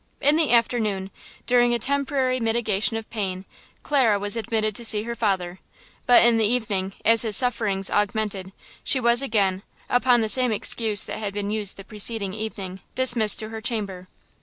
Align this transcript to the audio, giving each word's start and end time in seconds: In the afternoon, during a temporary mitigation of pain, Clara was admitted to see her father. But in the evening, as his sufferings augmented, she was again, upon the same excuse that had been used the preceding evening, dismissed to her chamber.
In 0.19 0.35
the 0.35 0.51
afternoon, 0.51 1.11
during 1.45 1.75
a 1.75 1.77
temporary 1.77 2.39
mitigation 2.39 2.97
of 2.97 3.07
pain, 3.11 3.45
Clara 3.83 4.17
was 4.17 4.35
admitted 4.35 4.75
to 4.77 4.83
see 4.83 5.03
her 5.03 5.15
father. 5.15 5.59
But 6.07 6.25
in 6.25 6.37
the 6.37 6.45
evening, 6.47 6.93
as 7.05 7.21
his 7.21 7.37
sufferings 7.37 7.87
augmented, 7.91 8.51
she 8.83 8.99
was 8.99 9.21
again, 9.21 9.61
upon 9.91 10.21
the 10.21 10.27
same 10.27 10.51
excuse 10.51 11.05
that 11.05 11.19
had 11.19 11.35
been 11.35 11.51
used 11.51 11.77
the 11.77 11.83
preceding 11.83 12.33
evening, 12.33 12.79
dismissed 12.95 13.37
to 13.41 13.49
her 13.49 13.61
chamber. 13.61 14.07